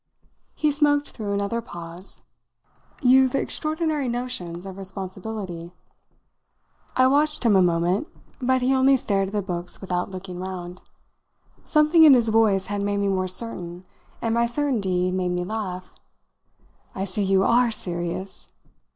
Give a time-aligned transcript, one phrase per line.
[0.55, 2.23] He smoked through another pause.
[3.03, 5.73] "You've extraordinary notions of responsibility."
[6.95, 8.07] I watched him a moment,
[8.39, 10.81] but he only stared at the books without looking round.
[11.65, 13.85] Something in his voice had made me more certain,
[14.23, 15.93] and my certainty made me laugh.
[16.95, 18.49] "I see you are serious!"